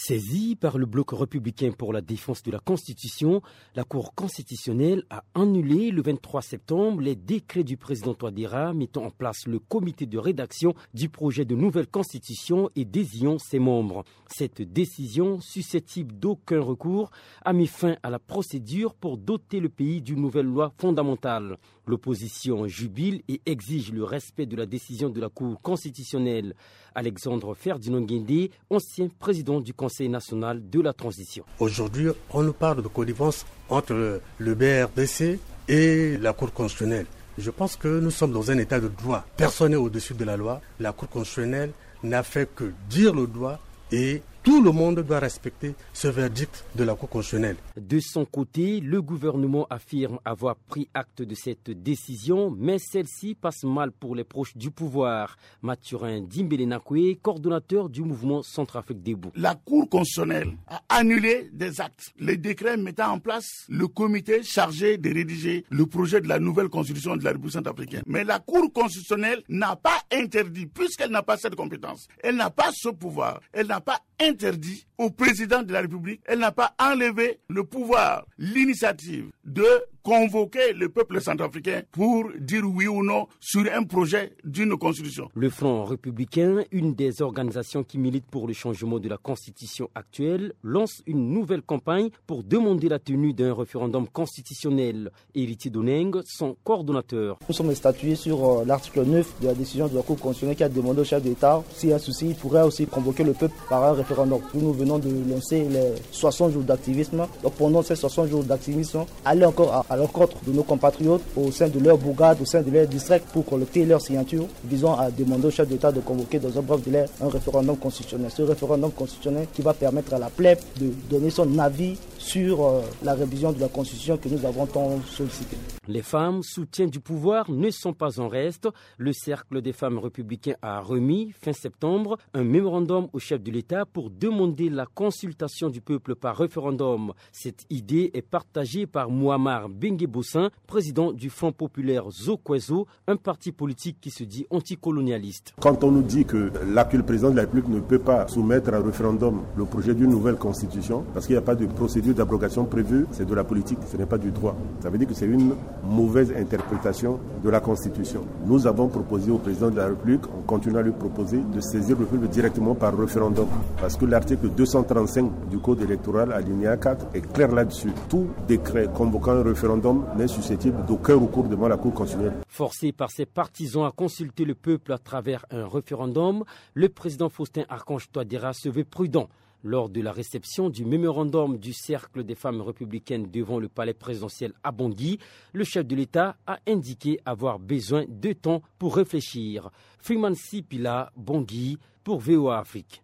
[0.00, 3.42] Saisie par le bloc républicain pour la défense de la Constitution,
[3.74, 9.10] la Cour constitutionnelle a annulé le 23 septembre les décrets du président Touadéra mettant en
[9.10, 14.04] place le comité de rédaction du projet de nouvelle Constitution et désignant ses membres.
[14.28, 17.10] Cette décision, susceptible d'aucun recours,
[17.44, 21.58] a mis fin à la procédure pour doter le pays d'une nouvelle loi fondamentale.
[21.88, 26.54] L'opposition jubile et exige le respect de la décision de la Cour constitutionnelle.
[26.94, 31.44] Alexandre Ferdinand Guindé, ancien président du Conseil national de la transition.
[31.58, 37.06] Aujourd'hui, on nous parle de connivence entre le BRDC et la Cour constitutionnelle.
[37.38, 39.24] Je pense que nous sommes dans un état de droit.
[39.38, 40.60] Personne n'est au-dessus de la loi.
[40.80, 43.58] La Cour constitutionnelle n'a fait que dire le droit
[43.92, 47.56] et tout le monde doit respecter ce verdict de la Cour constitutionnelle.
[47.76, 53.64] De son côté, le gouvernement affirme avoir pris acte de cette décision, mais celle-ci passe
[53.64, 55.36] mal pour les proches du pouvoir.
[55.62, 59.32] Mathurin Dimbelenakwe, coordonnateur du mouvement Centrafrique Debout.
[59.34, 64.98] La Cour constitutionnelle a annulé des actes, les décrets mettant en place le comité chargé
[64.98, 68.02] de rédiger le projet de la nouvelle constitution de la République centrafricaine.
[68.06, 72.70] Mais la Cour constitutionnelle n'a pas interdit, puisqu'elle n'a pas cette compétence, elle n'a pas
[72.72, 77.38] ce pouvoir, elle n'a pas interdit au président de la République, elle n'a pas enlevé
[77.48, 79.66] le pouvoir, l'initiative de
[80.02, 85.28] convoquer le peuple centrafricain pour dire oui ou non sur un projet d'une constitution.
[85.34, 90.54] Le Front républicain, une des organisations qui militent pour le changement de la constitution actuelle,
[90.62, 95.10] lance une nouvelle campagne pour demander la tenue d'un référendum constitutionnel.
[95.34, 97.38] Héritier Doneng, son coordonnateur.
[97.46, 100.64] Nous sommes statués sur euh, l'article 9 de la décision de la Cour constitutionnelle qui
[100.64, 103.34] a demandé au chef d'État, s'il y a un souci, il pourrait aussi convoquer le
[103.34, 104.40] peuple par un référendum.
[104.54, 107.26] Nous venons de lancer les 60 jours d'activisme.
[107.42, 109.04] Donc pendant ces 60 jours d'activisme,
[109.38, 112.70] aller encore à l'encontre de nos compatriotes au sein de leur bourgade, au sein de
[112.70, 116.56] leur district pour collecter leur signature, visant à demander au chef d'État de convoquer dans
[116.58, 118.30] un bref délai un référendum constitutionnel.
[118.34, 121.96] Ce référendum constitutionnel qui va permettre à la plèbe de donner son avis
[122.28, 125.56] sur euh, la révision de la Constitution que nous avons tant sollicité.
[125.86, 128.68] Les femmes soutiens du pouvoir ne sont pas en reste.
[128.98, 133.86] Le Cercle des femmes républicains a remis, fin septembre, un mémorandum au chef de l'État
[133.86, 137.14] pour demander la consultation du peuple par référendum.
[137.32, 143.96] Cette idée est partagée par Muammar Bengue-Bossin, président du Front populaire Zokwezo, un parti politique
[144.02, 145.54] qui se dit anticolonialiste.
[145.58, 148.80] Quand on nous dit que l'actuel président de la République ne peut pas soumettre à
[148.82, 153.06] référendum le projet d'une nouvelle constitution, parce qu'il n'y a pas de procédure d'abrogation prévue,
[153.12, 154.54] c'est de la politique, ce n'est pas du droit.
[154.80, 158.26] Ça veut dire que c'est une mauvaise interprétation de la Constitution.
[158.44, 161.96] Nous avons proposé au président de la République, on continue à lui proposer de saisir
[161.98, 163.46] le peuple directement par référendum.
[163.80, 167.92] Parce que l'article 235 du Code électoral, alinéa 4, est clair là-dessus.
[168.08, 172.40] Tout décret convoquant un référendum n'est susceptible d'aucun recours devant la Cour constitutionnelle.
[172.48, 176.42] Forcé par ses partisans à consulter le peuple à travers un référendum,
[176.74, 179.28] le président Faustin Archange Touadéra se veut prudent.
[179.64, 184.52] Lors de la réception du mémorandum du Cercle des femmes républicaines devant le palais présidentiel
[184.62, 185.18] à Bangui,
[185.52, 189.70] le chef de l'État a indiqué avoir besoin de temps pour réfléchir.
[189.98, 193.02] Freeman Sipila, Bangui, pour VOA Afrique.